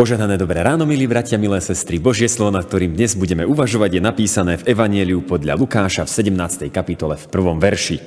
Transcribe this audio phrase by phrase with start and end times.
[0.00, 2.00] Požehnané dobré ráno, milí bratia, milé sestry.
[2.00, 6.72] Božie slovo, nad ktorým dnes budeme uvažovať, je napísané v Evanieliu podľa Lukáša v 17.
[6.72, 8.00] kapitole v prvom verši.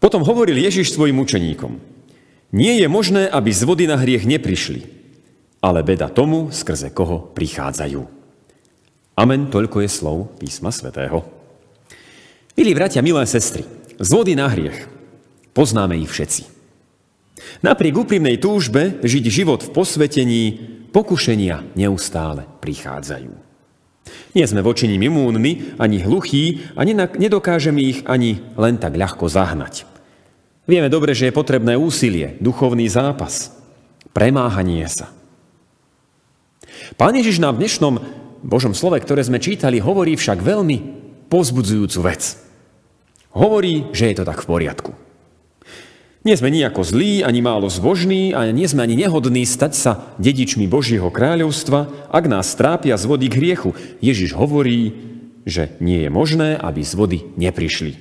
[0.00, 1.76] Potom hovoril Ježiš svojim učeníkom.
[2.56, 4.88] Nie je možné, aby z vody na hriech neprišli,
[5.60, 8.00] ale beda tomu, skrze koho prichádzajú.
[9.20, 11.20] Amen, toľko je slov písma svätého.
[12.56, 13.68] Milí bratia, milé sestry,
[14.00, 14.88] z vody na hriech
[15.52, 16.59] poznáme ich všetci.
[17.60, 20.42] Napriek úprimnej túžbe žiť život v posvetení,
[20.90, 23.32] pokušenia neustále prichádzajú.
[24.34, 29.86] Nie sme voči nim imúnni, ani hluchí a nedokážeme ich ani len tak ľahko zahnať.
[30.70, 33.50] Vieme dobre, že je potrebné úsilie, duchovný zápas,
[34.14, 35.10] premáhanie sa.
[36.94, 37.94] Pán Ježiš nám v dnešnom
[38.46, 40.76] Božom slove, ktoré sme čítali, hovorí však veľmi
[41.26, 42.38] pozbudzujúcu vec.
[43.34, 44.90] Hovorí, že je to tak v poriadku.
[46.20, 50.68] Nie sme nejako zlí, ani málo zbožní a nie sme ani nehodní stať sa dedičmi
[50.68, 53.72] Božieho kráľovstva, ak nás trápia z vody k hriechu.
[54.04, 54.92] Ježiš hovorí,
[55.48, 57.96] že nie je možné, aby z vody neprišli.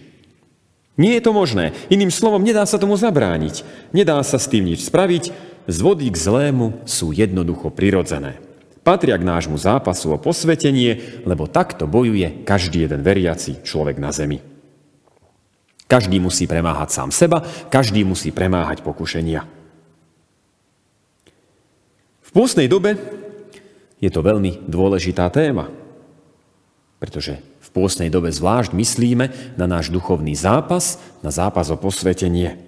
[1.00, 1.72] Nie je to možné.
[1.88, 3.64] Iným slovom, nedá sa tomu zabrániť.
[3.95, 5.31] Nedá sa s tým nič spraviť.
[5.72, 8.36] Z vody k zlému sú jednoducho prirodzené.
[8.83, 14.48] Patria k nášmu zápasu o posvetenie, lebo takto bojuje každý jeden veriaci človek na zemi.
[15.90, 17.42] Každý musí premáhať sám seba,
[17.73, 19.42] každý musí premáhať pokušenia.
[22.22, 22.94] V pôstnej dobe
[23.98, 25.73] je to veľmi dôležitá téma,
[27.02, 32.62] pretože v pôstnej dobe zvlášť myslíme na náš duchovný zápas, na zápas o posvetenie.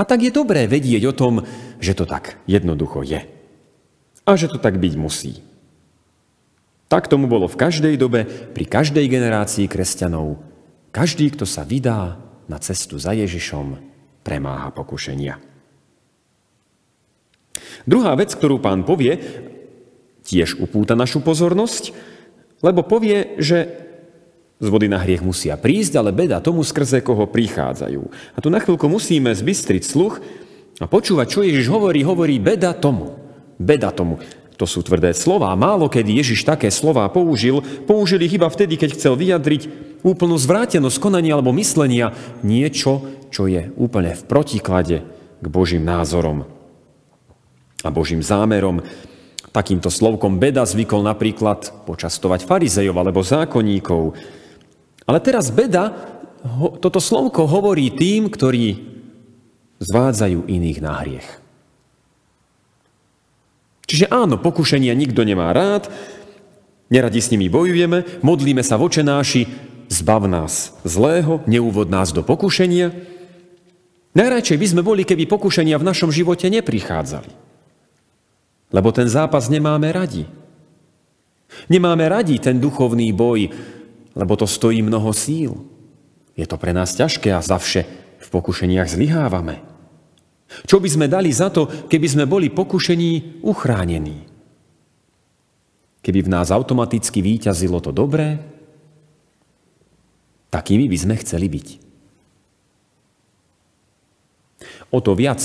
[0.00, 1.44] A tak je dobré vedieť o tom,
[1.84, 3.28] že to tak jednoducho je.
[4.24, 5.44] A že to tak byť musí.
[6.88, 8.24] Tak tomu bolo v každej dobe,
[8.56, 10.49] pri každej generácii kresťanov
[10.90, 12.18] každý, kto sa vydá
[12.50, 13.78] na cestu za Ježišom,
[14.26, 15.38] premáha pokušenia.
[17.88, 19.16] Druhá vec, ktorú pán povie,
[20.26, 21.96] tiež upúta našu pozornosť,
[22.60, 23.88] lebo povie, že
[24.60, 28.02] z vody na hriech musia prísť, ale beda tomu, skrze koho prichádzajú.
[28.36, 30.20] A tu na chvíľku musíme zbystriť sluch
[30.76, 32.04] a počúvať, čo Ježiš hovorí.
[32.04, 33.16] Hovorí beda tomu.
[33.56, 34.20] Beda tomu.
[34.60, 35.56] To sú tvrdé slova.
[35.56, 37.64] Málo kedy Ježiš také slova použil.
[37.88, 39.72] Použil ich iba vtedy, keď chcel vyjadriť
[40.04, 42.12] úplnú zvrátenosť konania alebo myslenia,
[42.44, 43.00] niečo,
[43.32, 45.00] čo je úplne v protiklade
[45.40, 46.44] k Božím názorom
[47.80, 48.84] a Božím zámerom.
[49.48, 54.12] Takýmto slovkom beda zvykol napríklad počastovať farizejov alebo zákonníkov.
[55.08, 55.88] Ale teraz beda,
[56.84, 58.76] toto slovko hovorí tým, ktorí
[59.80, 61.39] zvádzajú iných na hriech.
[63.90, 65.90] Čiže áno, pokušenia nikto nemá rád,
[66.94, 69.50] neradi s nimi bojujeme, modlíme sa vočenáši,
[69.90, 72.94] zbav nás zlého, neúvod nás do pokušenia.
[74.14, 77.34] Najradšej by sme boli, keby pokušenia v našom živote neprichádzali.
[78.70, 80.22] Lebo ten zápas nemáme radi.
[81.66, 83.50] Nemáme radi ten duchovný boj,
[84.14, 85.66] lebo to stojí mnoho síl.
[86.38, 87.90] Je to pre nás ťažké a zavše
[88.22, 89.69] v pokušeniach zlyhávame.
[90.66, 94.26] Čo by sme dali za to, keby sme boli pokušení uchránení?
[96.00, 98.40] Keby v nás automaticky výťazilo to dobré,
[100.50, 101.68] Takými by sme chceli byť.
[104.90, 105.38] O to viac,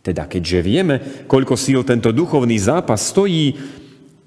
[0.00, 0.94] teda keďže vieme,
[1.28, 3.60] koľko síl tento duchovný zápas stojí,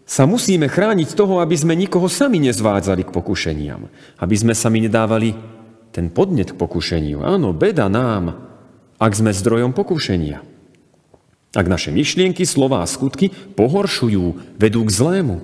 [0.06, 3.90] sa musíme chrániť toho, aby sme nikoho sami nezvádzali k pokušeniam.
[4.22, 5.34] Aby sme sami nedávali
[5.90, 7.26] ten podnet k pokušeniu.
[7.26, 8.53] Áno, beda nám,
[9.04, 10.40] ak sme zdrojom pokušenia.
[11.54, 15.44] Ak naše myšlienky, slova a skutky pohoršujú, vedú k zlému.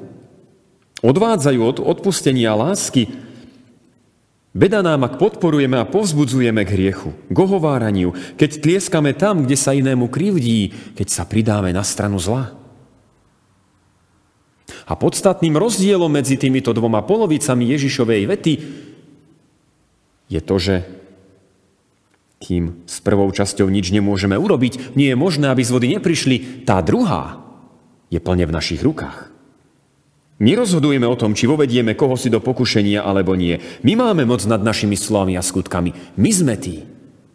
[1.03, 3.11] Odvádzajú od odpustenia lásky,
[4.49, 9.77] Beda nám, ak podporujeme a povzbudzujeme k hriechu, k ohováraniu, keď tlieskame tam, kde sa
[9.77, 12.57] inému krivdí, keď sa pridáme na stranu zla.
[14.89, 18.53] A podstatným rozdielom medzi týmito dvoma polovicami Ježišovej vety
[20.33, 20.99] je to, že
[22.39, 26.80] kým s prvou časťou nič nemôžeme urobiť, nie je možné, aby z vody neprišli, tá
[26.80, 27.44] druhá
[28.07, 29.27] je plne v našich rukách.
[30.39, 33.59] My rozhodujeme o tom, či vovedieme koho si do pokušenia alebo nie.
[33.83, 36.15] My máme moc nad našimi slovami a skutkami.
[36.15, 36.88] My sme tí,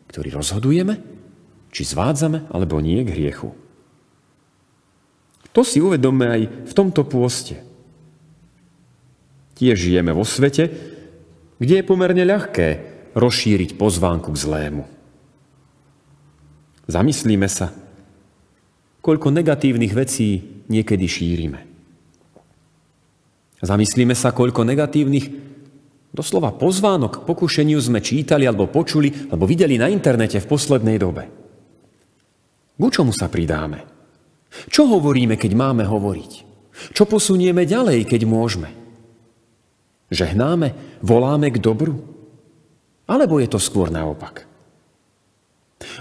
[0.09, 0.97] ktorí rozhodujeme,
[1.69, 3.53] či zvádzame alebo nie k hriechu.
[5.53, 7.61] To si uvedomme aj v tomto pôste.
[9.55, 10.73] Tiež žijeme vo svete,
[11.61, 12.69] kde je pomerne ľahké
[13.15, 14.94] rozšíriť pozvánku k zlému.
[16.85, 17.73] Zamyslíme sa,
[19.01, 21.61] koľko negatívnych vecí niekedy šírime.
[23.65, 25.27] Zamyslíme sa, koľko negatívnych
[26.13, 31.25] doslova pozvánok k pokušeniu sme čítali alebo počuli alebo videli na internete v poslednej dobe.
[32.77, 33.81] Ku čomu sa pridáme?
[34.69, 36.33] Čo hovoríme, keď máme hovoriť?
[36.93, 38.71] Čo posunieme ďalej, keď môžeme?
[40.13, 41.97] Žehnáme, voláme k dobru?
[43.09, 44.47] Alebo je to skôr naopak?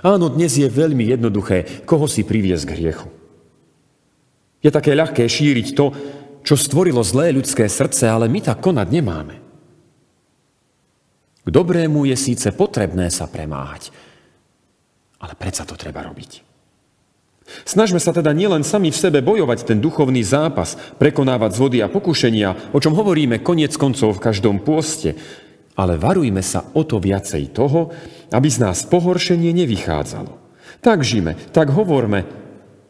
[0.02, 3.08] Áno, dnes je veľmi jednoduché, koho si priviesť k hriechu.
[4.64, 5.92] Je také ľahké šíriť to,
[6.44, 9.36] čo stvorilo zlé ľudské srdce, ale my tak konať nemáme.
[11.44, 13.92] K dobrému je síce potrebné sa premáhať,
[15.20, 16.54] ale predsa to treba robiť.
[17.68, 22.72] Snažme sa teda nielen sami v sebe bojovať ten duchovný zápas, prekonávať zvody a pokušenia,
[22.72, 25.20] o čom hovoríme konec koncov v každom pôste,
[25.74, 27.90] ale varujme sa o to viacej toho,
[28.30, 30.34] aby z nás pohoršenie nevychádzalo.
[30.84, 32.26] Tak žime, tak hovorme,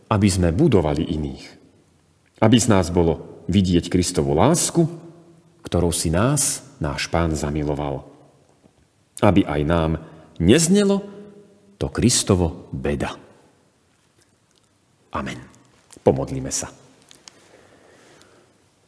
[0.09, 1.45] aby sme budovali iných.
[2.43, 4.83] Aby z nás bolo vidieť Kristovu lásku,
[5.63, 8.13] ktorou si nás náš Pán zamiloval
[9.23, 9.91] aby aj nám
[10.43, 10.99] neznelo
[11.79, 13.15] to Kristovo beda.
[15.15, 15.39] Amen.
[16.03, 16.67] Pomodlíme sa.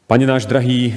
[0.06, 0.92] Pane náš drahý,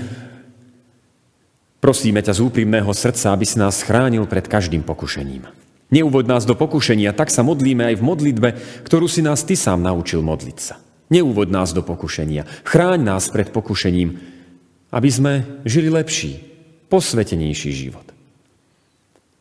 [1.78, 5.46] prosíme ťa z úprimného srdca, aby si nás chránil pred každým pokušením.
[5.88, 8.48] Neuvod nás do pokušenia, tak sa modlíme aj v modlitbe,
[8.84, 10.76] ktorú si nás Ty sám naučil modliť sa.
[11.08, 12.44] Neuvod nás do pokušenia.
[12.68, 14.20] Chráň nás pred pokušením,
[14.92, 15.32] aby sme
[15.64, 16.44] žili lepší,
[16.92, 18.04] posvetenejší život.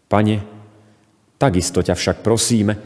[0.07, 0.39] Pane,
[1.35, 2.79] takisto ťa však prosíme,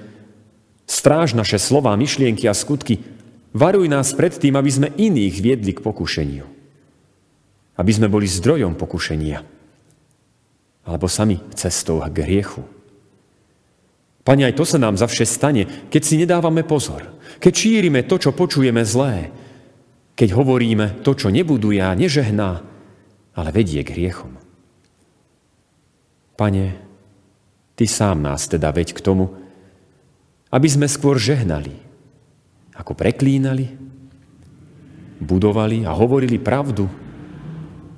[0.89, 3.05] stráž naše slova, myšlienky a skutky,
[3.53, 6.50] varuj nás pred tým, aby sme iných viedli k pokušeniu.
[7.81, 9.41] Aby sme boli zdrojom pokušenia.
[10.85, 12.61] Alebo sami cestou k hriechu.
[14.21, 17.09] Pane, aj to sa nám zavše stane, keď si nedávame pozor.
[17.41, 19.33] Keď šírime to, čo počujeme zlé.
[20.13, 22.61] Keď hovoríme to, čo nebuduje a nežehná,
[23.33, 24.37] ale vedie k hriechom.
[26.37, 26.91] Pane,
[27.81, 29.33] Ty sám nás teda veď k tomu,
[30.53, 31.73] aby sme skôr žehnali,
[32.77, 33.73] ako preklínali,
[35.17, 36.85] budovali a hovorili pravdu,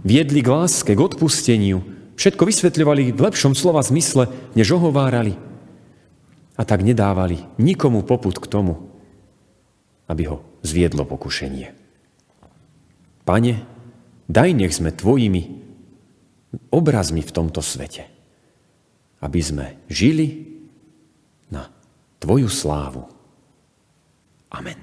[0.03, 1.81] viedli k láske, k odpusteniu,
[2.19, 5.33] všetko vysvetľovali v lepšom slova zmysle, než ohovárali
[6.53, 8.94] a tak nedávali nikomu poput k tomu,
[10.05, 11.73] aby ho zviedlo pokušenie.
[13.23, 13.53] Pane,
[14.27, 15.63] daj nech sme Tvojimi
[16.69, 18.13] obrazmi v tomto svete
[19.23, 20.51] aby sme žili
[21.47, 21.71] na
[22.19, 23.07] Tvoju slávu.
[24.51, 24.82] Amen.